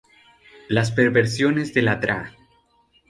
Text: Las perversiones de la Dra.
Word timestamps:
Las 0.67 0.89
perversiones 0.91 1.75
de 1.75 1.83
la 1.83 1.97
Dra. 1.97 2.33